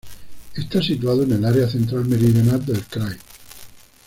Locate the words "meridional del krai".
2.07-3.15